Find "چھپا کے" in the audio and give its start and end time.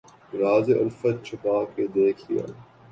1.25-1.83